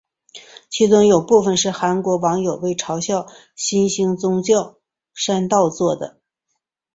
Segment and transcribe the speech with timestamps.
[0.71, 4.77] 其中有部分是韩国网友为嘲笑新兴宗教甑
[5.13, 6.17] 山道做的。